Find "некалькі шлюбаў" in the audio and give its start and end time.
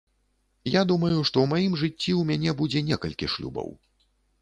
2.91-3.73